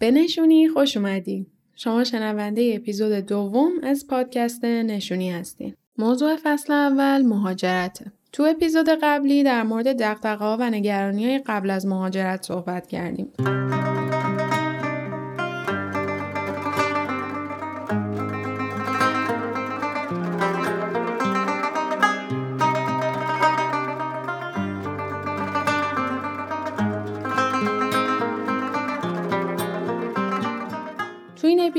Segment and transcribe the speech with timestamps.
[0.00, 1.46] به نشونی خوش اومدین.
[1.74, 5.74] شما شنونده اپیزود دوم از پادکست نشونی هستین.
[5.98, 8.12] موضوع فصل اول مهاجرته.
[8.32, 13.32] تو اپیزود قبلی در مورد دقدقه و نگرانی قبل از مهاجرت صحبت کردیم.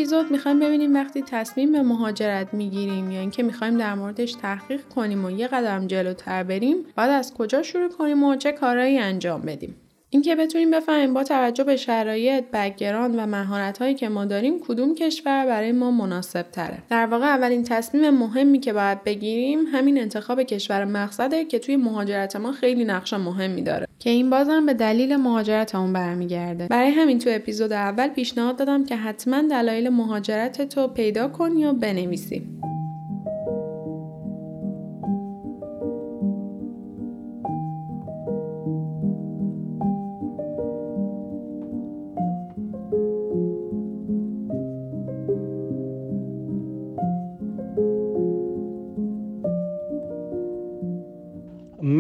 [0.01, 5.25] اپیزود می‌خوایم ببینیم وقتی تصمیم به مهاجرت می‌گیریم یا اینکه می‌خوایم در موردش تحقیق کنیم
[5.25, 9.75] و یه قدم جلوتر بریم بعد از کجا شروع کنیم و چه کارهایی انجام بدیم.
[10.13, 14.95] اینکه بتونیم بفهمیم با توجه به شرایط، بکگراند و مهارت هایی که ما داریم کدوم
[14.95, 16.77] کشور برای ما مناسب تره.
[16.89, 22.35] در واقع اولین تصمیم مهمی که باید بگیریم همین انتخاب کشور مقصده که توی مهاجرت
[22.35, 23.87] ما خیلی نقش مهمی داره.
[23.99, 26.67] که این بازم به دلیل مهاجرت اون برمیگرده.
[26.67, 31.73] برای همین تو اپیزود اول پیشنهاد دادم که حتما دلایل مهاجرت تو پیدا کن یا
[31.73, 32.43] بنویسی.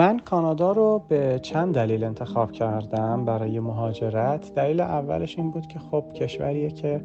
[0.01, 4.55] من کانادا رو به چند دلیل انتخاب کردم برای مهاجرت.
[4.55, 7.01] دلیل اولش این بود که خب کشوریه که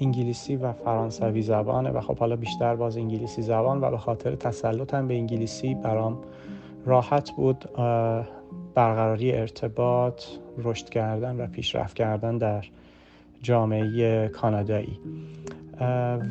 [0.00, 5.08] انگلیسی و فرانسوی زبانه و خب حالا بیشتر باز انگلیسی زبان و به خاطر تسلطم
[5.08, 6.18] به انگلیسی برام
[6.86, 7.64] راحت بود
[8.74, 10.24] برقراری ارتباط
[10.58, 12.64] رشد کردن و پیشرفت کردن در
[13.42, 14.98] جامعه کانادایی.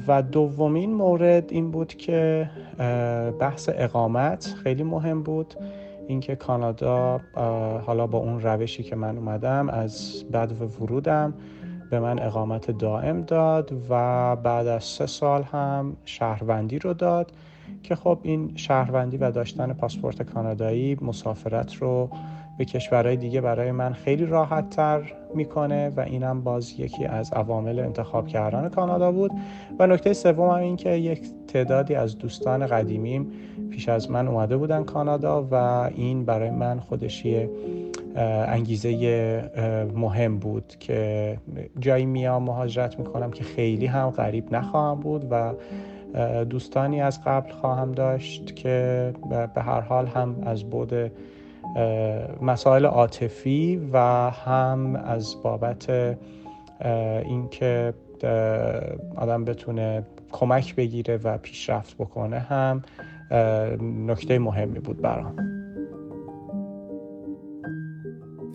[0.07, 2.49] و دومین مورد این بود که
[3.39, 5.55] بحث اقامت خیلی مهم بود.
[6.11, 7.21] اینکه کانادا
[7.85, 11.33] حالا با اون روشی که من اومدم از و ورودم.
[11.89, 17.31] به من اقامت دائم داد و بعد از سه سال هم شهروندی رو داد
[17.83, 22.09] که خب این شهروندی و داشتن پاسپورت کانادایی مسافرت رو
[22.61, 27.79] به کشورهای دیگه برای من خیلی راحت تر می‌کنه و اینم باز یکی از عوامل
[27.79, 29.31] انتخاب کردن کانادا بود.
[29.79, 33.31] و نکته سوم هم این که یک تعدادی از دوستان قدیمیم
[33.71, 35.55] پیش از من اومده بودن کانادا و
[35.95, 37.27] این برای من خودش
[38.47, 39.51] انگیزه
[39.95, 41.37] مهم بود که
[41.79, 45.53] جایی میام مهاجرت می‌کنم که خیلی هم غریب نخواهم بود و
[46.43, 49.13] دوستانی از قبل خواهم داشت که
[49.55, 50.93] به هر حال هم از بود
[52.41, 53.97] مسائل عاطفی و
[54.29, 56.17] هم از بابت
[57.25, 57.93] اینکه
[59.15, 62.81] آدم بتونه کمک بگیره و پیشرفت بکنه هم
[64.07, 65.35] نکته مهمی بود برام.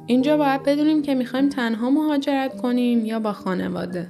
[0.06, 4.08] اینجا باید بدونیم که می‌خوایم تنها مهاجرت کنیم یا با خانواده.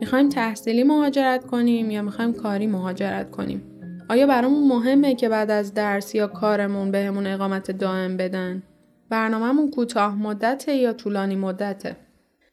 [0.00, 3.62] می‌خوایم تحصیلی مهاجرت کنیم یا می‌خوایم کاری مهاجرت کنیم.
[4.08, 8.62] آیا برامون مهمه که بعد از درس یا کارمون بهمون اقامت دائم بدن؟
[9.08, 11.96] برنامهمون کوتاه مدته یا طولانی مدته؟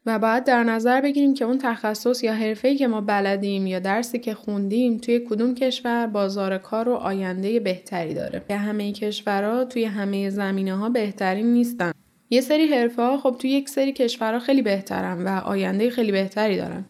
[0.05, 4.19] و باید در نظر بگیریم که اون تخصص یا حرفه‌ای که ما بلدیم یا درسی
[4.19, 8.41] که خوندیم توی کدوم کشور بازار کار و آینده بهتری داره.
[8.47, 11.91] که همه کشورها توی همه زمینه ها بهترین نیستن.
[12.29, 16.57] یه سری حرفه ها خب توی یک سری کشورها خیلی بهترن و آینده خیلی بهتری
[16.57, 16.85] دارن.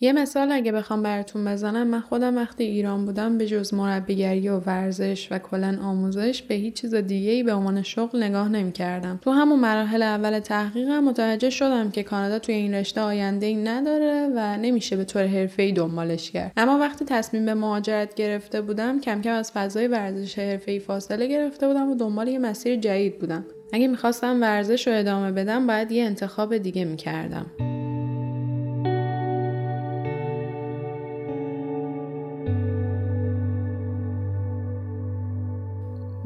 [0.00, 4.58] یه مثال اگه بخوام براتون بزنم من خودم وقتی ایران بودم به جز مربیگری و
[4.58, 9.18] ورزش و کلا آموزش به هیچ چیز دیگه ای به عنوان شغل نگاه نمی کردم.
[9.22, 14.28] تو همون مراحل اول تحقیقم متوجه شدم که کانادا توی این رشته آینده ای نداره
[14.36, 16.52] و نمیشه به طور حرفه ای دنبالش کرد.
[16.56, 21.26] اما وقتی تصمیم به مهاجرت گرفته بودم کم کم از فضای ورزش حرفه ای فاصله
[21.26, 23.44] گرفته بودم و دنبال یه مسیر جدید بودم.
[23.72, 27.46] اگه می‌خواستم ورزش رو ادامه بدم باید یه انتخاب دیگه می‌کردم.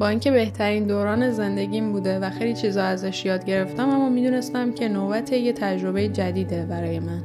[0.01, 4.87] با اینکه بهترین دوران زندگیم بوده و خیلی چیزا ازش یاد گرفتم اما می‌دونستم که
[4.87, 7.21] نوبت یه تجربه جدیده برای من.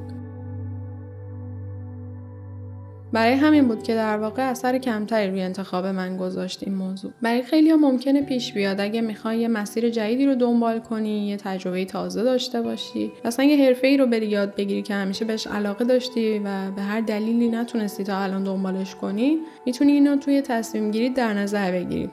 [3.13, 7.13] برای همین بود که در واقع اثر کمتری روی انتخاب من گذاشت این موضوع.
[7.23, 11.37] برای خیلی ها ممکنه پیش بیاد اگه می‌خوای یه مسیر جدیدی رو دنبال کنی یه
[11.37, 13.13] تجربه تازه داشته باشی.
[13.25, 16.83] اصلا یه حرفه ای رو بری یاد بگیری که همیشه بهش علاقه داشتی و به
[16.83, 22.11] هر دلیلی نتونستی تا الان دنبالش کنی می‌تونی اینو توی تصمیم گیری در نظر بگیری.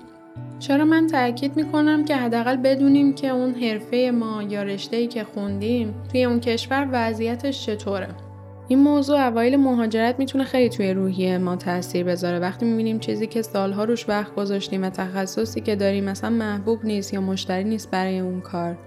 [0.59, 5.95] چرا من تاکید می‌کنم که حداقل بدونیم که اون حرفه ما یا رشته که خوندیم
[6.12, 8.07] توی اون کشور وضعیتش چطوره.
[8.68, 12.39] این موضوع اوایل مهاجرت می‌تونه خیلی توی روحیه ما تاثیر بذاره.
[12.39, 17.13] وقتی می‌بینیم چیزی که سالها روش وقت گذاشتیم و تخصصی که داریم مثلا محبوب نیست
[17.13, 18.77] یا مشتری نیست برای اون کار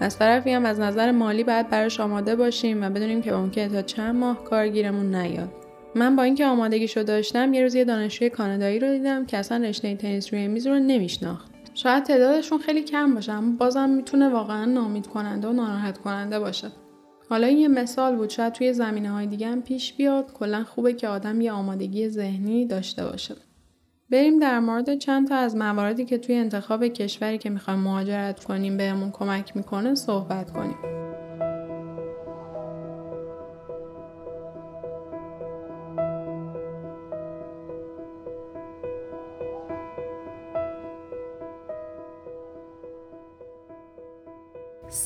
[0.00, 3.82] از طرفی هم از نظر مالی باید براش آماده باشیم و بدونیم که ممکنه تا
[3.82, 5.48] چند ماه کارگیرمون نیاد.
[5.94, 9.94] من با اینکه آمادگیشو داشتم یه روز یه دانشجوی کانادایی رو دیدم که اصلا رشته
[9.94, 11.50] تنیس روی میز رو نمیشناخت.
[11.74, 16.68] شاید تعدادشون خیلی کم باشه اما بازم می‌تونه واقعا نامید کننده و ناراحت کننده باشه.
[17.28, 20.32] حالا این یه مثال بود شاید توی زمینه های دیگه هم پیش بیاد.
[20.32, 23.34] کلا خوبه که آدم یه آمادگی ذهنی داشته باشه.
[24.10, 28.76] بریم در مورد چند تا از مواردی که توی انتخاب کشوری که می‌خوایم مهاجرت کنیم
[28.76, 30.76] بهمون کمک می‌کنه صحبت کنیم.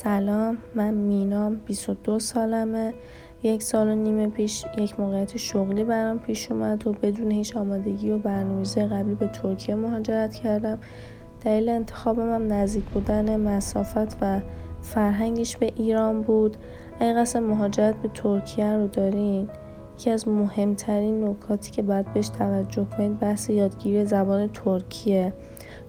[0.04, 2.94] سلام من مینام 22 سالمه.
[3.42, 8.10] یک سال و نیم پیش یک موقعیت شغلی برام پیش اومد و بدون هیچ آمادگی
[8.10, 10.78] و برنامه‌ریزی قبلی به ترکیه مهاجرت کردم.
[11.44, 14.40] دلیل انتخابم هم نزدیک بودن مسافت و
[14.82, 16.56] فرهنگش به ایران بود.
[17.00, 19.48] اگه قصد مهاجرت به ترکیه رو دارین؟
[19.94, 25.32] یکی از مهمترین نکاتی که باید بهش توجه کنید بحث یادگیری زبان ترکیه.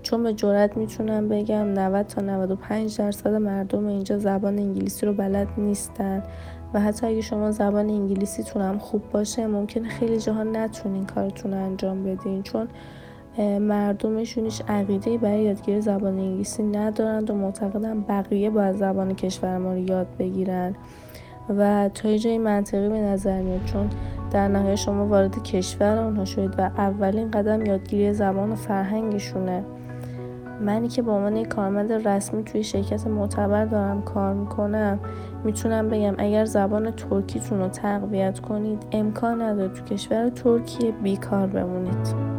[0.06, 5.48] چون به جرات می‌تونم بگم 90 تا 95 درصد مردم اینجا زبان انگلیسی رو بلد
[5.57, 6.24] نیستن
[6.74, 12.04] و حتی اگه شما زبان انگلیسیتون هم خوب باشه ممکنه خیلی جاها نتونین کارتون انجام
[12.04, 12.44] بدین.
[12.44, 12.68] چون
[13.60, 19.74] مردمشون هیچ عقیده برای یادگیری زبان انگلیسی ندارند و معتقدن بقیه باید زبان کشور ما
[19.74, 20.75] رو یاد بگیرن.
[21.50, 23.90] و تا یه منطقی به نظر میاد چون
[24.31, 29.63] در نهایت شما وارد کشور اونها شدید و اولین قدم یادگیری زبان و فرهنگشونه.
[30.62, 35.00] منی که به عنوان یک کارمند رسمی توی شرکت معتبر دارم کار می‌کنم
[35.44, 42.35] می‌تونم بگم اگر زبان ترکیتون رو تقویت کنید امکان نداره تو کشور ترکیه بیکار بمونید.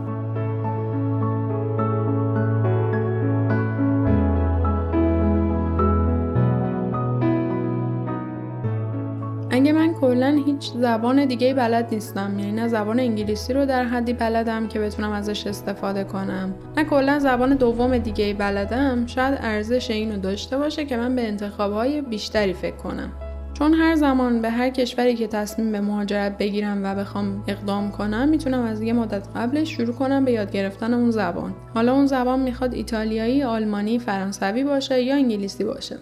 [10.00, 12.38] کلا هیچ زبان دیگه بلد نیستم.
[12.38, 16.54] یعنی نه زبان انگلیسی رو در حدی بلدم که بتونم ازش استفاده کنم.
[16.76, 19.06] نه کلا زبان دوم دیگه بلدم.
[19.06, 23.12] شاید ارزش اینو داشته باشه که من به انتخابهای بیشتری فکر کنم.
[23.58, 28.28] چون هر زمان به هر کشوری که تصمیم به مهاجرت بگیرم و بخوام اقدام کنم
[28.28, 31.54] می‌تونم از یه مدت قبلش شروع کنم به یاد گرفتن اون زبان.
[31.74, 35.96] حالا اون زبان می‌خواد ایتالیایی آلمانی فرانسوی باشه یا انگلیسی باشه.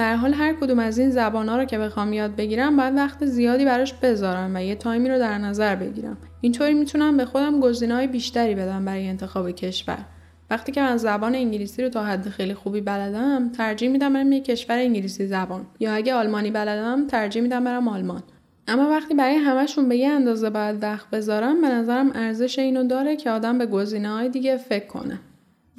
[0.00, 3.64] به حال هر کدوم از این ها رو که بخوام یاد بگیرم باید وقت زیادی
[3.64, 6.16] براش بذارم و یه تایمی رو در نظر بگیرم.
[6.40, 7.60] اینطوری می‌تونم به خودم
[7.90, 9.98] های بیشتری بدم برای انتخاب کشور.
[10.50, 14.40] وقتی که من زبان انگلیسی رو تا حد خیلی خوبی بلدم ترجیح میدم برم یه
[14.40, 15.66] کشور انگلیسی زبان.
[15.80, 18.22] یا اگه آلمانی بلدم ترجیح میدم برم آلمان.
[18.68, 23.16] اما وقتی برای همشون به یه اندازه باید وقت بذارم به نظرم ارزش اینو داره
[23.16, 25.20] که آدم به گزینه های دیگه فکر کنه.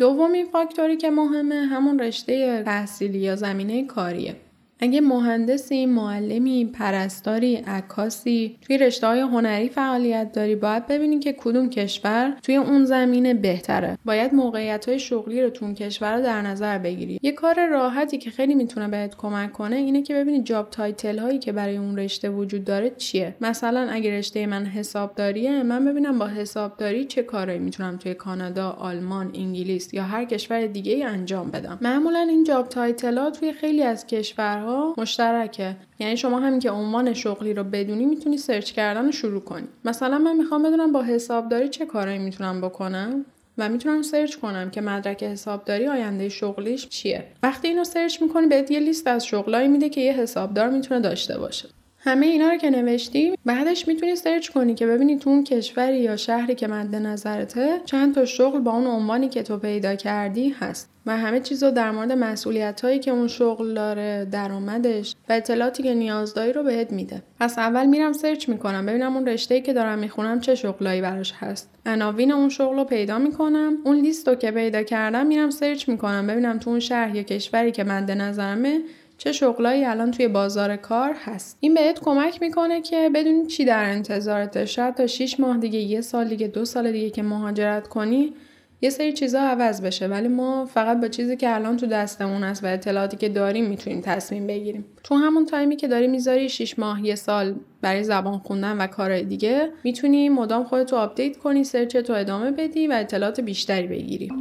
[0.01, 4.35] دومین فاکتوری که مهمه همون رشته تحصیلی یا زمینه کاریه.
[4.83, 11.69] اگه مهندسی، معلمی، پرستاری، عکاسی توی رشته های هنری فعالیت داری باید ببینی که کدوم
[11.69, 13.97] کشور توی اون زمینه بهتره.
[14.05, 17.19] باید موقعیت های شغلی رو تو اون کشور رو در نظر بگیری.
[17.23, 21.39] یه کار راحتی که خیلی می‌تونه بهت کمک کنه اینه که ببینی job title هایی
[21.39, 23.35] که برای اون رشته وجود داره چیه.
[23.41, 29.31] مثلا اگه رشته من حسابداریه من ببینم با حسابداری چه کارایی می‌تونم توی کانادا، آلمان،
[29.35, 31.77] انگلیس یا هر کشور دیگه ای انجام بدم.
[31.81, 35.75] معمولا این job title ها توی خیلی از کشورها مشترکه.
[35.99, 39.67] یعنی شما همین که عنوان شغلی رو بدونی می‌تونی سرچ کردن رو شروع کنی.
[39.85, 43.25] مثلا من می‌خوام بدونم با حسابداری چه کارایی می‌تونم بکنم
[43.57, 47.23] و می‌تونم سرچ کنم که مدرک حسابداری آینده شغلیش چیه.
[47.43, 51.37] وقتی اینو سرچ می‌کنی بهت یه لیست از شغلایی میده که یه حسابدار می‌تونه داشته
[51.37, 51.69] باشه.
[52.03, 56.15] همه اینا رو که نوشتی بعدش می‌تونی سرچ کنی که ببینی تو اون کشوری یا
[56.15, 60.89] شهری که مد نظرته چند تا شغل با اون عنوانی که تو پیدا کردی هست
[61.05, 65.83] و همه چیز رو در مورد مسئولیت هایی که اون شغل داره درآمدش و اطلاعاتی
[65.83, 67.21] که نیاز داری رو بهت میده.
[67.39, 71.69] پس اول میرم سرچ می‌کنم ببینم اون رشته که دارم می‌خونم چه شغلایی براش هست.
[71.85, 76.27] عناوین اون شغل رو پیدا می‌کنم اون لیست رو که پیدا کردم میرم سرچ می‌کنم
[76.27, 78.81] ببینم تو اون شهر یا کشوری که مد نظرمه
[79.23, 81.57] چه شغلایی الان توی بازار کار هست.
[81.59, 84.65] این بهت کمک می‌کنه که بدونی چی در انتظارته.
[84.65, 88.33] شاید تا 6 ماه دیگه یه سال دیگه دو سال دیگه که مهاجرت کنی
[88.81, 90.07] یه سری چیزا عوض بشه.
[90.07, 94.01] ولی ما فقط با چیزی که الان تو دستمون هست و اطلاعاتی که داریم می‌تونیم
[94.01, 94.85] تصمیم بگیریم.
[95.03, 99.23] تو همون تایمی که داری می‌ذاری 6 ماه یه سال برای زبان خوندن و کارهای
[99.23, 104.31] دیگه می‌تونی مدام خودتو آپدیت کنی سرچ تو ادامه بدی و اطلاعات بیشتری بگیری.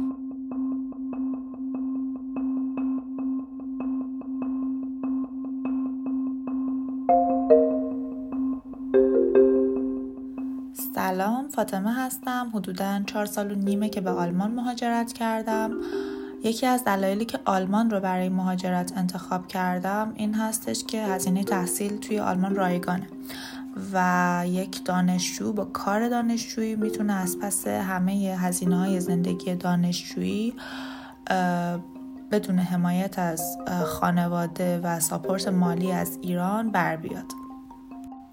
[11.55, 12.51] فاطمه هستم.
[12.53, 15.71] حدودا چهار سال و نیمه که به آلمان مهاجرت کردم.
[16.43, 21.97] یکی از دلایلی که آلمان رو برای مهاجرت انتخاب کردم این هستش که هزینه تحصیل
[21.97, 23.07] توی آلمان رایگانه
[23.93, 30.53] و یک دانشجو با کار دانشجویی می‌تونه از پس همه هزینه های زندگی دانشجویی
[32.31, 37.40] بدون حمایت از خانواده و ساپورت مالی از ایران بر بیاد.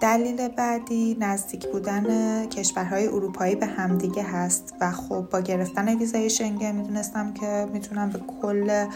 [0.01, 6.73] دلیل بعدی نزدیک بودن کشورهای اروپایی به همدیگه هست و خب با گرفتن ویزای شنگن
[6.73, 8.87] می‌دونستم که می‌تونم به کل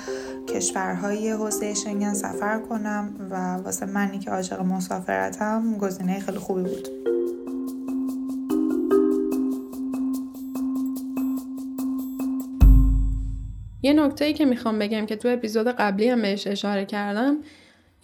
[0.48, 6.88] کشورهای حوزه شنگن سفر کنم و واسه منی که عاشق مسافرتم گزینه خیلی خوبی بود.
[13.82, 17.36] یه نکته ای که می‌خوام بگم که تو اپیزود قبلی هم بهش اشاره کردم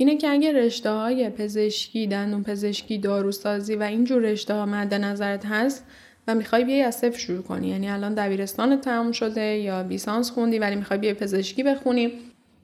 [0.01, 5.47] اینه که اگه رشته های پزشکی، دندون پزشکی، داروسازی و اینجور رشته ها مد نظرت
[5.47, 5.85] هست
[6.29, 7.69] و می‌خوای بیای از صفر شروع کنی.
[7.69, 12.13] یعنی الان دبیرستان تموم شده یا لیسانس خوندی ولی می‌خوای بیای پزشکی بخونی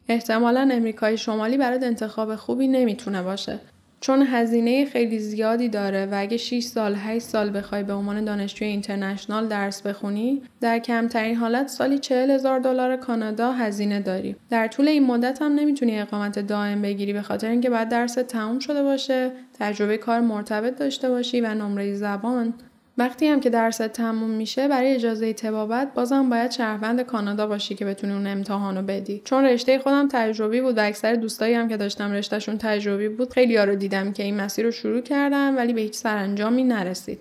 [0.08, 3.58] احتمالا امریکای شمالی برات انتخاب خوبی نمی‌تونه باشه.
[4.04, 8.68] چون هزینه خیلی زیادی داره و اگه 6 سال 8 سال بخوای به عنوان دانشجوی
[8.68, 14.36] اینترنشنال درس بخونی در کمترین حالت سالی 40 هزار دلار کانادا هزینه داری.
[14.50, 18.58] در طول این مدت هم نمی‌تونی اقامت دائم بگیری به خاطر اینکه بعد درس تموم
[18.58, 22.54] شده باشه تجربه کار مرتبط داشته باشی و نمره زبان
[22.98, 27.84] وقتی هم که درست تموم میشه برای اجازه تبابت بازم باید شهروند کانادا باشی که
[27.84, 29.22] بتونی اون امتحانو بدی.
[29.24, 33.56] چون رشته خودم تجربی بود و اکثر دوستایی هم که داشتم رشتهشون تجربی بود خیلی
[33.56, 37.18] رو دیدم که این مسیر رو شروع کردن ولی به هیچ سرانجامی نرسید.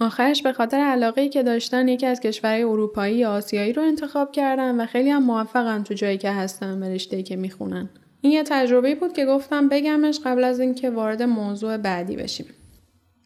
[0.00, 4.80] آخرش به خاطر علاقه که داشتن یکی از کشورهای اروپایی یا آسیایی رو انتخاب کردن
[4.80, 7.88] و خیلی هم موفقن تو جایی که هستن به رشته که می‌خونن.
[8.20, 12.46] این یه تجربه بود که گفتم بگمش قبل از اینکه وارد موضوع بعدی بشیم.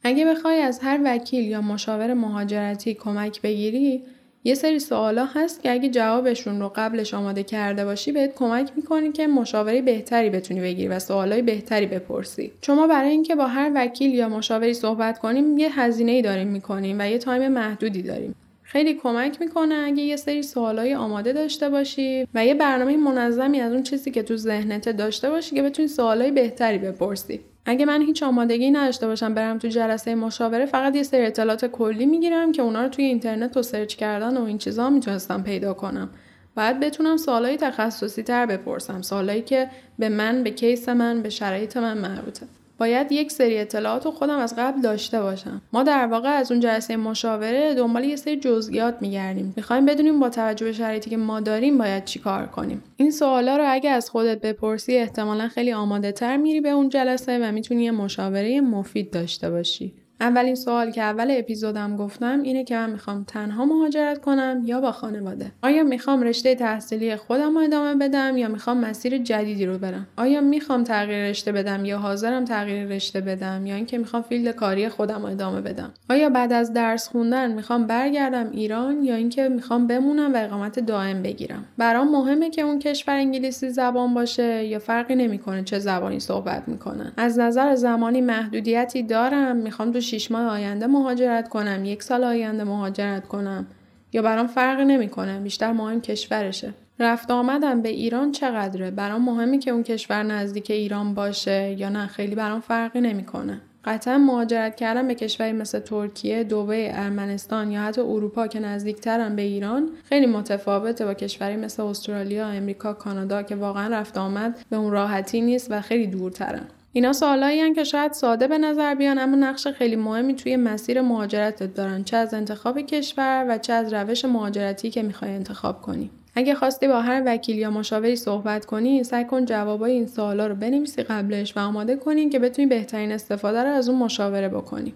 [0.06, 4.02] اگه بخوای از هر وکیل یا مشاور مهاجرتی کمک بگیری
[4.44, 9.12] یه سری سوالا هست که اگه جوابشون رو قبلش آماده کرده باشی بهت کمک می‌کنی
[9.12, 12.52] که مشاوره بهتری بتونی بگیری و سوالای بهتری بپرسی.
[12.60, 16.48] چون ما برای اینکه با هر وکیل یا مشاوری صحبت کنیم یه هزینه ای داریم
[16.48, 18.34] می‌کنیم و یه تایم محدودی داریم.
[18.62, 23.72] خیلی کمک می‌کنه اگه یه سری سوالای آماده داشته باشی و یه برنامه منظمی از
[23.72, 27.40] اون چیزی که تو ذهنت داشته باشی که بتونی سوالای بهتری بپرسی.
[27.66, 32.06] اگه من هیچ آمادگی نداشته باشم برم تو جلسه مشاوره فقط یه سری اطلاعات کلی
[32.06, 36.10] می‌گیرم که اونا رو توی اینترنت و سرچ کردن و این چیزا می‌تونستم پیدا کنم.
[36.56, 39.68] باید بتونم سوالای تخصصی تر بپرسم سوالایی که
[39.98, 42.46] به من به کیس من به شرایط من مربوطه.
[42.78, 45.62] باید یک سری اطلاعات رو خودم از قبل داشته باشم.
[45.72, 49.52] ما در واقع از اون جلسه مشاوره دنبال یه سری جزئیات میگردیم.
[49.56, 52.82] می‌خوایم بدونیم با توجه به شرایطی که ما داریم باید چیکار کنیم.
[52.96, 57.38] این سوالا رو اگه از خودت بپرسی احتمالا خیلی آماده تر میری به اون جلسه
[57.38, 59.94] و می‌تونی یه مشاوره مفید داشته باشی.
[60.20, 64.92] اولین سوال که اول اپیزودم گفتم اینه که من می‌خوام تنها مهاجرت کنم یا با
[64.92, 70.06] خانواده؟ آیا می‌خوام رشته تحصیلی خودم رو ادامه بدم یا می‌خوام مسیر جدیدی رو برم؟
[70.16, 74.88] آیا می‌خوام تغییر رشته بدم یا حاضرم تغییر رشته بدم یا اینکه می‌خوام فیلد کاری
[74.88, 79.86] خودم رو ادامه بدم؟ آیا بعد از درس خوندن می‌خوام برگردم ایران یا اینکه می‌خوام
[79.86, 85.14] بمونم و اقامت دائم بگیرم؟ برام مهمه که اون کشور انگلیسی زبان باشه یا فرقی
[85.14, 87.12] نمی‌کنه چه زبانی صحبت می‌کنن.
[87.16, 93.28] از نظر زمانی محدودیتی دارم می‌خوام شیش ماه آینده مهاجرت کنم یک سال آینده مهاجرت
[93.28, 93.66] کنم.
[94.12, 96.74] یا برام فرق نمی‌کنه بیشتر مهم کشورشه.
[96.98, 102.06] رفت آمدم به ایران چقدره؟ برام مهمه که اون کشور نزدیک ایران باشه یا نه؟
[102.06, 103.60] خیلی برام فرقی نمی‌کنه.
[103.84, 109.42] قطعا مهاجرت کردن به کشوری مثل ترکیه، دبی، ارمنستان یا حتی اروپا که نزدیکترن به
[109.42, 114.92] ایران خیلی متفاوته با کشوری مثل استرالیا، امریکا، کانادا که واقعا رفت آمد به اون
[114.92, 116.66] راحتی نیست و خیلی دورترن.
[116.96, 121.74] اینا سوالایی که شاید ساده به نظر بیان اما نقش خیلی مهمی توی مسیر مهاجرتت
[121.74, 122.04] دارن.
[122.04, 126.10] چه از انتخاب کشور و چه از روش مهاجرتی که می‌خوای انتخاب کنی.
[126.34, 130.54] اگه خواستی با هر وکیل یا مشاوری صحبت کنی سعی کن جوابای این سوالا رو
[130.54, 134.94] بنویسی قبلش و آماده کنی که بتونی بهترین استفاده رو از اون مشاوره بکنی.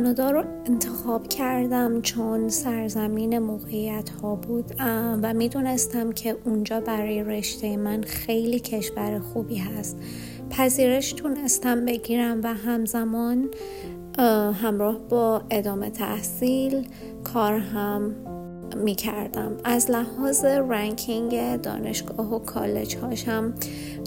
[0.00, 4.64] کانادا رو انتخاب کردم چون سرزمین موقعیت ها بود
[5.22, 9.96] و می‌دونستم که اونجا برای رشته من خیلی کشور خوبی هست.
[10.50, 13.48] پذیرش تونستم بگیرم و همزمان
[14.62, 16.88] همراه با ادامه تحصیل
[17.24, 18.14] کار هم
[18.76, 23.54] می کردم از لحاظ ranking دانشگاه و کالج هاشم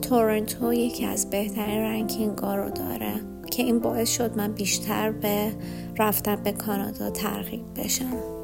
[0.01, 3.13] تورنتو یکی از بهترین ranking ها رو داره
[3.51, 5.53] که این باعث شد من بیشتر به
[5.97, 8.42] رفتن به کانادا ترغیب بشم.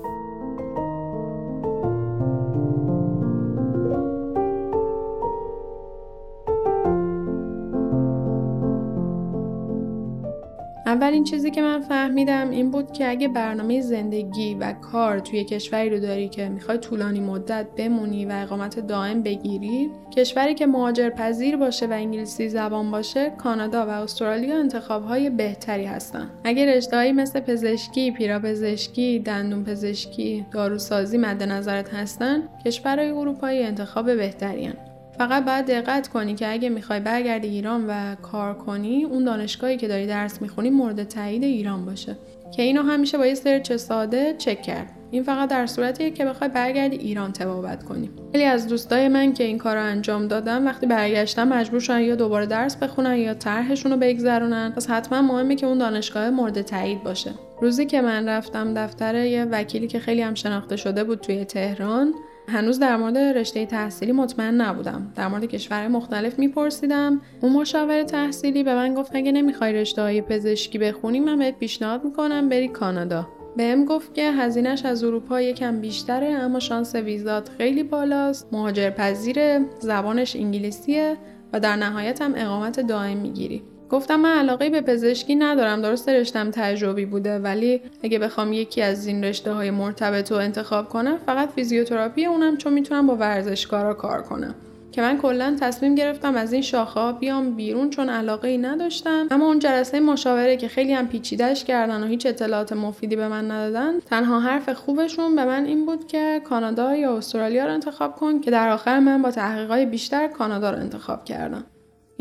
[11.00, 15.89] اولین چیزی که من فهمیدم این بود که اگه برنامه زندگی و کار توی کشوری
[15.89, 21.58] رو داری که می‌خوای طولانی مدت بمونی و اقامت دائم بگیری کشوری که مهاجر پذیر
[21.58, 26.29] باشه و انگلیسی زبان باشه کانادا و استرالیا انتخاب های بهتری هستن.
[26.44, 34.74] اگر رشتههایی مثل پزشکی پیراپزشکی دندون پزشکی داروسازی مد نظرت هستن کشورهای اروپایی انتخاب بهترین
[35.19, 39.88] فقط باید دقت کنی که اگه می‌خوای برگردی ایران و کار کنی اون دانشگاهی که
[39.88, 42.17] داری درس می‌خونی مورد تایید ایران باشه.
[42.55, 44.91] که اینو همیشه با یه سرچ ساده چک کرد.
[45.11, 48.09] این فقط در صورتیه که بخوای برگردی ایران تبابت کنی.
[48.31, 52.15] خیلی از دوستای من که این کار رو انجام دادم وقتی برگشتن مجبور شدن یا
[52.15, 57.03] دوباره درس بخونن یا طرحشون رو بگذرونن پس حتما مهمه که اون دانشگاه مورد تایید
[57.03, 57.31] باشه.
[57.61, 62.13] روزی که من رفتم دفتر یه وکیلی که خیلی هم شناخته شده بود توی تهران
[62.50, 65.13] هنوز در مورد رشته تحصیلی مطمئن نبودم.
[65.15, 67.22] در مورد کشورهای مختلف میپرسیدم.
[67.41, 72.03] اون مشاور تحصیلی به من گفت اگه نمی‌خوای رشته های پزشکی بخونی من بهت پیشنهاد
[72.03, 73.27] می‌کنم بری کانادا.
[73.58, 78.48] بهم گفت که هزینهش از اروپا یکم بیشتره اما شانس ویزات خیلی بالاست.
[78.51, 81.18] مهاجر پذیره زبانش انگلیسیه
[81.53, 83.63] و در نهایت هم اقامت دائم می‌گیری.
[83.89, 89.08] گفتم من علاقه به پزشکی ندارم درست رشتم تجربی بوده ولی اگه بخوام یکی از
[89.08, 94.22] این رشته های مرتبط رو انتخاب کنم فقط فیزیوتراپی اونم چون می‌تونم با ورزشکارا کار
[94.22, 94.55] کنم.
[94.91, 99.27] که من کلا تصمیم گرفتم از این شاخه بیام بیرون چون علاقه ای نداشتم.
[99.31, 103.51] اما اون جلسه مشاوره که خیلی هم پیچیدهش کردن و هیچ اطلاعات مفیدی به من
[103.51, 108.39] ندادن تنها حرف خوبشون به من این بود که کانادا یا استرالیا رو انتخاب کن
[108.39, 111.63] که در آخر من با تحقیقات بیشتر کانادا رو انتخاب کردم.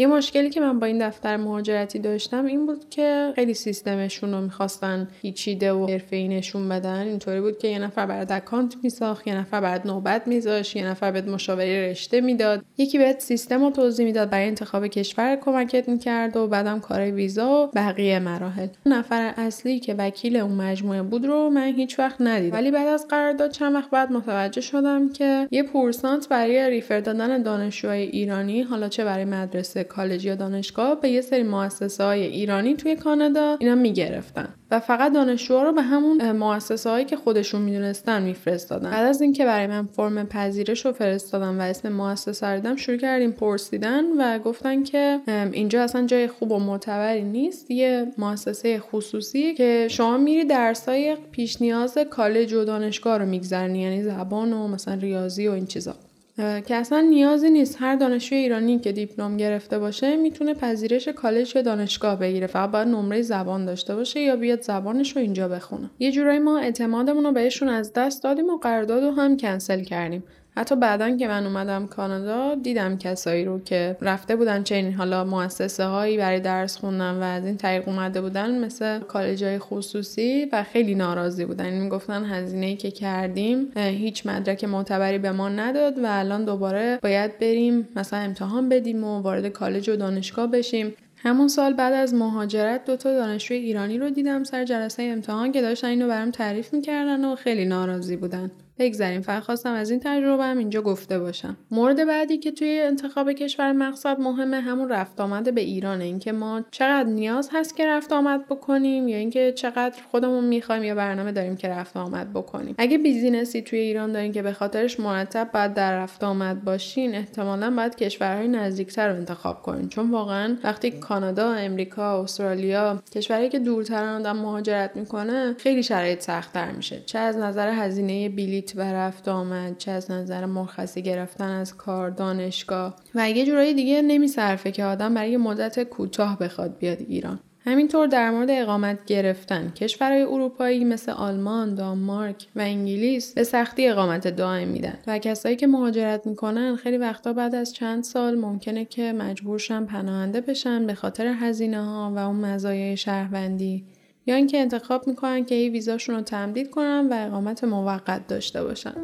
[0.00, 4.40] یه مشکلی که من با این دفتر مهاجرتی داشتم این بود که خیلی سیستمشون رو
[4.40, 7.00] می‌خواستن پیچیده و حرفه‌ای نشون بدن.
[7.00, 11.10] اینطوری بود که یه نفر برات اکانت میساخت یه نفر برات نوبت میذاشت یه نفر
[11.10, 12.64] بهت مشاوره رشته می‌داد.
[12.78, 17.62] یکی بهت سیستم رو توضیح می‌داد برای انتخاب کشور کمکت می‌کرد و بعدم کار ویزا
[17.64, 18.68] و بقیه مراحل.
[18.86, 22.56] نفر اصلی که وکیل اون مجموعه بود رو من هیچ وقت ندیدم.
[22.56, 27.42] ولی بعد از قرارداد چند وقت بعد متوجه شدم که یه پورسانت برای ریفر دادن
[27.42, 32.74] دانشجوهای ایرانی حالا چه برای مدرسه کالج یا دانشگاه به یه سری مؤسسه های ایرانی
[32.74, 34.48] توی کانادا اینا می‌گرفتن.
[34.70, 38.90] و فقط دانشجوها رو به همون مؤسسه هایی که خودشون می‌دونستن میفرستادن.
[38.90, 43.32] بعد از اینکه برای من فرم پذیرش رو فرستادم و اسم مؤسسه رو شروع کردیم
[43.32, 45.20] پرسیدن و گفتن که
[45.52, 47.70] اینجا اصلا جای خوب و معتبری نیست.
[47.70, 54.02] یه مؤسسه خصوصی که شما میری درسای پیش نیاز کالج و دانشگاه رو میگذرنی یعنی
[54.02, 55.94] زبان و مثلا ریاضی و این چیزا.
[56.38, 61.62] که اصلا نیازی نیست هر دانشجوی ایرانی که دیپلم گرفته باشه می‌تونه پذیرش کالج یا
[61.62, 62.46] دانشگاه بگیره.
[62.46, 65.90] فقط باید نمره زبان داشته باشه یا بیاد زبانش رو اینجا بخونه.
[65.98, 70.24] یه جورایی ما اعتمادمون رو بهشون از دست دادیم و قرارداد رو هم کنسل کردیم.
[70.58, 75.84] حتی بعدا که من اومدم کانادا دیدم کسایی رو که رفته بودن چنین حالا مؤسسه
[75.84, 80.62] هایی برای درس خوندن و از این طریق اومده بودن مثل کالج های خصوصی و
[80.62, 81.64] خیلی ناراضی بودن.
[81.64, 86.98] این می‌گفتن هزینه ای که کردیم هیچ مدرک معتبری به ما نداد و الان دوباره
[87.02, 90.94] باید بریم مثلا امتحان بدیم و وارد کالج و دانشگاه بشیم.
[91.16, 95.60] همون سال بعد از مهاجرت دو تا دانشجوی ایرانی رو دیدم سر جلسه امتحان که
[95.60, 98.50] داشتن اینو برام تعریف می‌کردن و خیلی ناراضی بودن.
[98.78, 101.56] بگذریم فقط خواستم از این تجربه هم اینجا گفته باشم.
[101.70, 106.04] مورد بعدی که توی انتخاب کشور مقصد مهمه همون رفت آمد به ایرانه.
[106.04, 110.94] اینکه ما چقدر نیاز هست که رفت آمد بکنیم یا اینکه چقدر خودمون می‌خوایم یا
[110.94, 112.74] برنامه داریم که رفت آمد بکنیم.
[112.78, 117.70] اگه بیزینسی توی ایران دارین که به خاطرش مرتب باید در رفت آمد باشین احتمالا
[117.70, 119.88] باید کشورهای نزدیکتر رو انتخاب کنین.
[119.88, 126.70] چون واقعا وقتی کانادا امریکا استرالیا کشورهایی که دورترن آدم مهاجرت می‌کنه خیلی شرایط سختتر
[126.70, 127.02] میشه.
[127.06, 128.28] چه از نظر هزینه
[128.74, 132.96] بلیط و رفت آمد چه از نظر مرخصی گرفتن از کار دانشگاه.
[133.14, 137.38] و یه جورایی دیگه نمیصرفه که آدم برای مدت کوتاه بخواد بیاد ایران.
[137.60, 139.70] همینطور در مورد اقامت گرفتن.
[139.70, 144.98] کشورهای اروپایی مثل آلمان، دانمارک و انگلیس به سختی اقامت دائم میدن.
[145.06, 150.40] و کسایی که مهاجرت می‌کنن خیلی وقتا بعد از چند سال ممکنه که مجبورشن پناهنده
[150.40, 153.84] بشن به خاطر هزینه ها و اون مزایای شهروندی.
[154.28, 158.94] یا اینکه انتخاب می‌کنن که این ویزاشون رو تمدید کنن و اقامت موقت داشته باشن.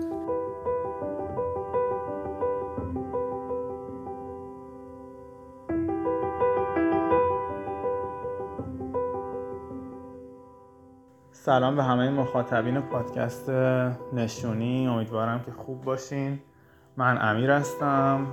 [11.32, 13.50] سلام به همه مخاطبین پادکست
[14.12, 14.86] نشونی.
[14.86, 16.38] امیدوارم که خوب باشین.
[16.96, 18.26] من امیر هستم.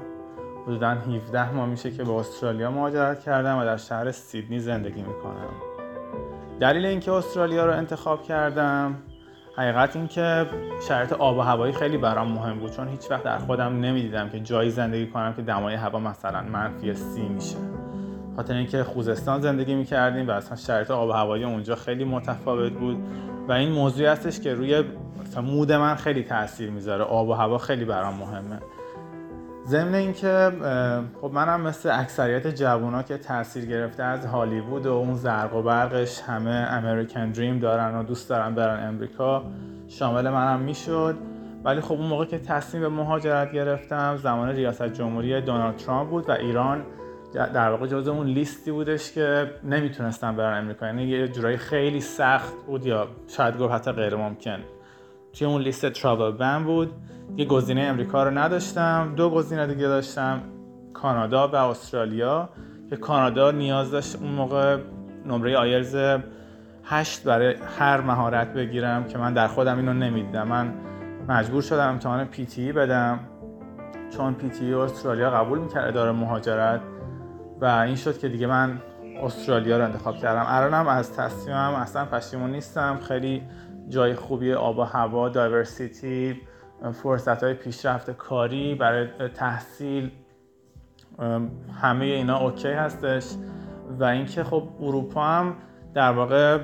[0.63, 5.70] حدودا 17 ماه میشه که به استرالیا مهاجرت کردم و در شهر سیدنی زندگی می‌کنم.
[6.61, 8.95] دلیل اینکه استرالیا رو انتخاب کردم
[9.57, 10.45] حقیقت اینکه
[10.87, 14.39] شرایط آب و هوایی خیلی برام مهم بود چون هیچ وقت در خودم نمی‌دیدم که
[14.39, 17.55] جایی زندگی کنم که دمای هوا مثلا منفی سی میشه.
[18.35, 22.97] خاطر اینکه خوزستان زندگی می‌کردیم و اصلا شرایط آب و هوایی اونجا خیلی متفاوت بود
[23.47, 24.83] و این موضوعی هستش که روی
[25.43, 27.03] مود من خیلی تاثیر می‌ذاره.
[27.03, 28.59] آب و هوا خیلی برام مهمه.
[29.67, 30.51] ضمن اینکه
[31.21, 36.21] خب منم مثل اکثریت جوونا که تاثیر گرفته از هالیوود و اون زرق و برقش
[36.21, 39.43] همه امریکن دریم دارن و دوست دارن برن امریکا
[39.87, 41.15] شامل منم می‌شد.
[41.63, 46.29] ولی خب اون موقع که تصمیم به مهاجرت گرفتم زمان ریاست جمهوری دونالد ترامپ بود
[46.29, 46.85] و ایران
[47.33, 50.85] در واقع جز اون لیستی بودش که نمی‌تونستم برن امریکا.
[50.85, 54.59] یعنی یه جورایی خیلی سخت بود یا شاید گفت حتی غیر ممکن.
[55.33, 56.91] توی اون لیست ترابل بن بود.
[57.37, 59.13] یه گزینه امریکا رو نداشتم.
[59.15, 60.41] دو گزینه دیگه داشتم.
[60.93, 62.49] کانادا و استرالیا.
[62.89, 64.77] که کانادا نیاز داشت اون موقع
[65.25, 66.19] نمره آیلتس
[66.83, 70.47] هشت برای هر مهارت بگیرم که من در خودم اینو نمی‌دیدم.
[70.47, 70.73] من
[71.29, 73.19] مجبور شدم امتحان PTE بدم.
[74.17, 76.81] چون PTE استرالیا قبول می‌کرد اداره مهاجرت
[77.61, 78.81] و این شد که دیگه من
[79.23, 80.45] استرالیا رو انتخاب کردم.
[80.47, 82.99] الانم از تصمیمم اصلا پشیمون نیستم.
[83.07, 83.43] خیلی
[83.91, 86.41] جای خوبی آب و هوا diversity
[86.93, 90.11] فرصت های پیشرفت کاری برای تحصیل
[91.81, 93.25] همه اینا اوکی هستش.
[93.99, 95.55] و اینکه خب اروپا هم
[95.93, 96.59] در واقع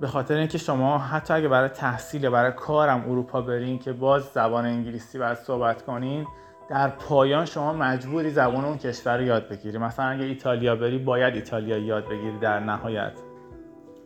[0.00, 4.66] به خاطر اینکه شما حتی اگه برای تحصیل برای کارم اروپا برین که باز زبان
[4.66, 6.26] انگلیسی باید صحبت کنین
[6.70, 9.78] در پایان شما مجبوری زبان اون کشور رو یاد بگیری.
[9.78, 13.12] مثلا اگه ایتالیا بری باید ایتالیا یاد بگیری در نهایت.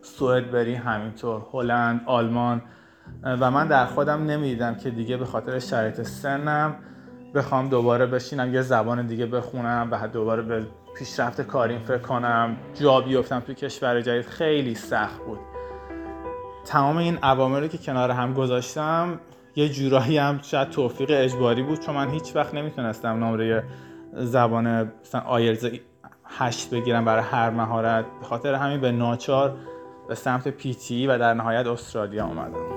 [0.01, 2.61] سوئد بری همینطور هلند آلمان
[3.23, 6.75] و من در خودم نمی‌دیدم که دیگه به خاطر شرایط سنم
[7.35, 10.65] بخوام دوباره بشینم یه زبان دیگه بخونم و دوباره به
[10.97, 12.57] پیشرفت کاریم فکر کنم.
[12.73, 15.39] جا بیفتم توی کشور جدید خیلی سخت بود.
[16.65, 19.19] تمام این عواملی که کنار هم گذاشتم
[19.55, 23.63] یه جورایی هم شاید توفیق اجباری بود چون من هیچ وقت نمی‌تونستم نمره
[24.13, 25.67] زبان مثلا آیلز
[26.25, 28.05] هشت بگیرم برای هر مهارت.
[28.19, 29.57] به خاطر همین به ناچار
[30.07, 32.76] به سمت پیتی و در نهایت استرالیا اومدم.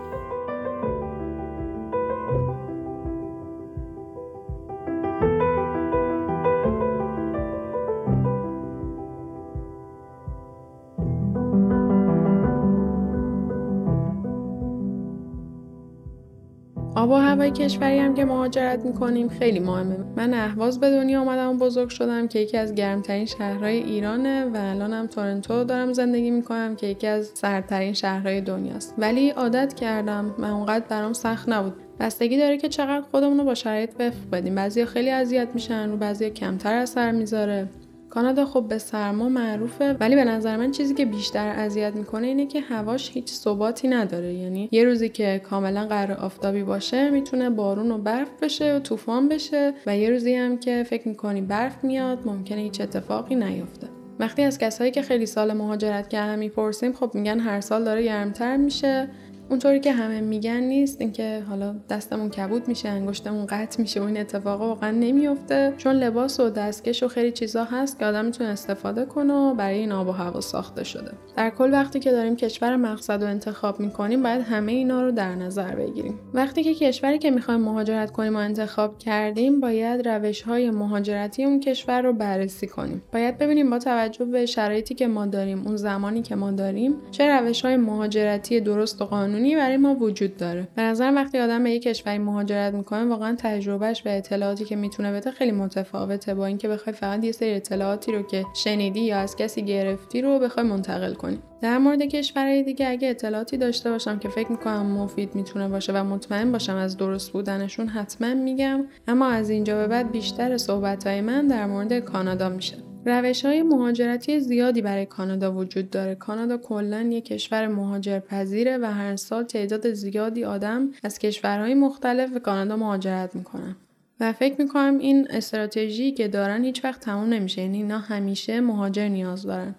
[17.40, 19.96] هوای کشوری هم که مهاجرت می‌کنیم خیلی مهمه.
[20.16, 24.56] من اهواز به دنیا آمدم و بزرگ شدم که یکی از گرمترین شهرهای ایرانه و
[24.56, 28.94] الانم تورنتو دارم زندگی می‌کنم که یکی از سردترین شهرهای دنیاست.
[28.98, 31.72] ولی عادت کردم و اونقدر برام سخت نبود.
[32.00, 34.54] بستگی داره که چقدر خودمون رو با شرایط وفق بدیم.
[34.54, 37.68] بعضیا خیلی اذیت میشن و بعضیا کمتر اثر می‌ذاره.
[38.10, 42.46] کانادا خب به سرما معروفه ولی به نظر من چیزی که بیشتر اذیت می‌کنه اینه
[42.46, 44.34] که هواش هیچ ثباتی نداره.
[44.34, 49.28] یعنی یه روزی که کاملا قرار آفتابی باشه می‌تونه بارون و برف بشه و طوفان
[49.28, 53.86] بشه و یه روزی هم که فکر می‌کنی برف میاد ممکنه هیچ اتفاقی نیفته.
[54.18, 58.56] وقتی از کسایی که خیلی سال مهاجرت کردن می‌پرسیم خب میگن هر سال داره گرمتر
[58.56, 59.08] میشه.
[59.50, 61.00] اونطوری که همه میگن نیست.
[61.00, 66.40] اینکه حالا دستمون کبود میشه انگشتمون قطع میشه و این اتفاقا واقعا نمیفته چون لباس
[66.40, 70.08] و دستکش و خیلی چیزا هست که آدم می‌تونه استفاده کنه و برای این آب
[70.08, 71.12] و هوا ساخته شده.
[71.36, 75.34] در کل وقتی که داریم کشور مقصد رو انتخاب می‌کنیم باید همه اینا رو در
[75.34, 76.18] نظر بگیریم.
[76.34, 81.60] وقتی که کشوری که می‌خوایم مهاجرت کنیم و انتخاب کردیم باید روش های مهاجرتی اون
[81.60, 83.02] کشور رو بررسی کنیم.
[83.12, 87.28] باید ببینیم با توجه به شرایطی که ما داریم اون زمانی که ما داریم چه
[87.28, 90.68] روش های مهاجرتی درست و قانونی برای ما وجود داره.
[90.76, 95.12] به نظر وقتی آدم به یک کشوری مهاجرت می‌کنه واقعا تجربهش و اطلاعاتی که می‌تونه
[95.12, 99.36] بده خیلی متفاوته با اینکه بخوای فقط یه سری اطلاعاتی رو که شنیدی یا از
[99.36, 101.38] کسی گرفتی رو بخوای منتقل کنی.
[101.62, 106.04] در مورد کشورهای دیگه اگه اطلاعاتی داشته باشم که فکر می‌کنم مفید می‌تونه باشه و
[106.04, 108.84] مطمئن باشم از درست بودنشون حتما میگم.
[109.08, 112.89] اما از اینجا به بعد بیشتر صحبتهای من در مورد کانادا میشه.
[113.06, 116.14] روش های مهاجرتی زیادی برای کانادا وجود داره.
[116.14, 122.40] کانادا کلا یک کشور مهاجرپذیره و هر سال تعداد زیادی آدم از کشورهای مختلف به
[122.40, 123.76] کانادا مهاجرت می‌کنن.
[124.20, 129.08] و فکر می‌کنم این استراتژی که دارن هیچ وقت تموم نمیشه یعنی اینا همیشه مهاجر
[129.08, 129.74] نیاز دارن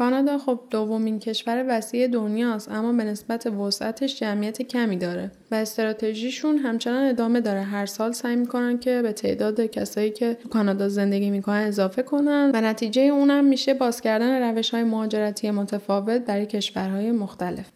[0.00, 6.58] کانادا خب دومین کشور وسیع دنیاست اما به نسبت وسعتش جمعیت کمی داره و استراتژیشون
[6.58, 7.62] همچنان ادامه داره.
[7.62, 12.60] هر سال سعی می‌کنن که به تعداد کسایی که کانادا زندگی می‌کنن اضافه کنن و
[12.60, 17.70] نتیجه اونم میشه باز کردن روش های مهاجرتی متفاوت برای کشورهای مختلف.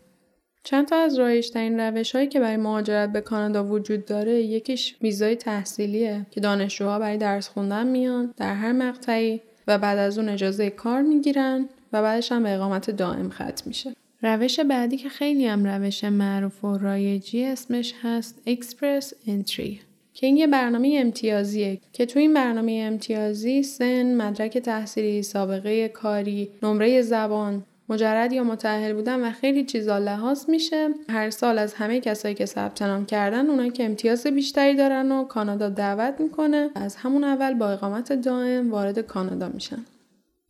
[0.62, 5.36] چند تا از رایجترین روش هایی که برای مهاجرت به کانادا وجود داره یکیش ویزای
[5.36, 10.70] تحصیلیه که دانشجوها برای درس خوندن میان در هر مقطعی و بعد از اون اجازه
[10.70, 11.68] کار می‌گیرن.
[11.94, 13.92] و بعدش هم به اقامت دائم ختم میشه.
[14.22, 19.80] روش بعدی که خیلی هم روش معروف و رایجی اسمش هست اکسپرس انتری
[20.14, 26.50] که این یه برنامه امتیازیه که تو این برنامه امتیازی سن، مدرک تحصیلی، سابقه کاری،
[26.62, 30.88] نمره زبان، مجرد یا متأهل بودن و خیلی چیزا لحاظ میشه.
[31.08, 35.24] هر سال از همه کسایی که ثبت نام کردن اونایی که امتیاز بیشتری دارن و
[35.24, 39.84] کانادا دعوت می‌کنه از همون اول با اقامت دائم وارد کانادا میشن.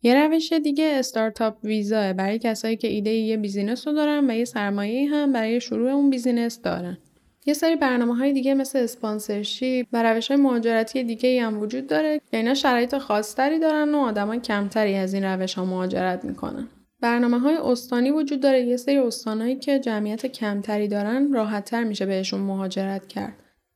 [0.05, 4.45] یه روش دیگه startup visa برای کسایی که ایده یه بیزینس رو دارن و یه
[4.45, 6.97] سرمایه هم برای شروع اون بیزینس دارن.
[7.45, 12.21] یه سری برنامه های دیگه مثل sponsorship و روش های مهاجرتی دیگه هم وجود داره
[12.31, 16.67] که اینا شرایط خاصتری دارن و آدمای کمتری از این روش ها مهاجرت می‌کنن.
[17.01, 18.61] برنامه های استانی وجود داره.
[18.61, 23.33] یه سری استانهایی که جمعیت کمتری دارن راحتتر میشه بهشون مهاجرت کرد.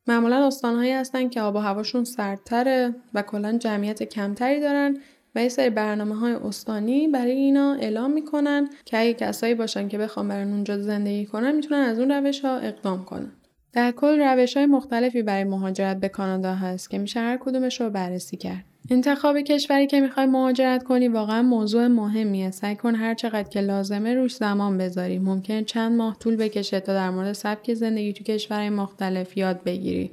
[0.07, 4.97] معمولا استانهایی هستن که آب و هواشون سردتره و کلا جمعیت کمتری دارن
[5.41, 10.27] یه سری برنامه های استانی برای اینا اعلام می‌کنن که اگه کسایی باشن که بخوام
[10.27, 13.31] برن اونجا زندگی کنن می‌تونن از اون روش ها اقدام کنن.
[13.73, 17.89] در کل روش های مختلفی برای مهاجرت به کانادا هست که میشه هر کدومش رو
[17.89, 18.65] بررسی کرد.
[18.91, 22.51] انتخاب کشوری که می‌خوای مهاجرت کنی واقعا موضوع مهمیه.
[22.51, 25.19] سعی کن هر چقدر که لازمه روش زمان بذاری.
[25.19, 30.11] ممکن چند ماه طول بکشه تا در مورد سبک زندگی تو کشورهای مختلف یاد بگیری.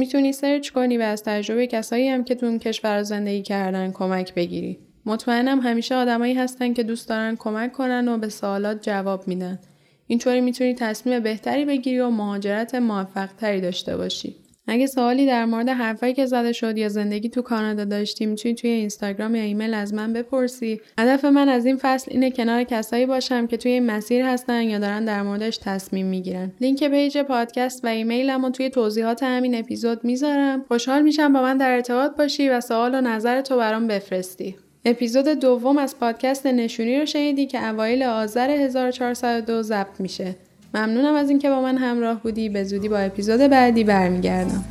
[0.00, 4.34] می‌تونی search کنی و از تجربه کسایی هم که تو اون کشور زندگی کردن کمک
[4.34, 4.78] بگیری.
[5.06, 9.58] مطمئنم همیشه آدمایی هستن که دوست دارن کمک کنن و به سوالات جواب میدن.
[10.06, 14.36] اینطوری می‌تونی تصمیم بهتری بگیری و مهاجرت موفق تری داشته باشی.
[14.72, 18.70] اگه سوالی در مورد حرفایی که زده شد یا زندگی تو کانادا داشتی می‌تونی توی
[18.70, 20.80] اینستاگرام یا ایمیل از من بپرسی.
[20.98, 24.78] هدف من از این فصل اینه کنار کسایی باشم که توی این مسیر هستن یا
[24.78, 26.52] دارن در موردش تصمیم می‌گیرن.
[26.60, 30.64] لینک page پادکست و ایمیلم رو توی توضیحات همین اپیزود می‌ذارم.
[30.68, 34.56] خوشحال میشم با من در ارتباط باشی و سوال و نظر تو برام بفرستی.
[34.84, 40.34] اپیزود دوم از پادکست نشونی رو شنیدی که اوایل آذر 1402 ضبط میشه.
[40.74, 42.48] ممنونم از اینکه با من همراه بودی.
[42.48, 44.64] به زودی با اپیزود بعدی برمیگردم.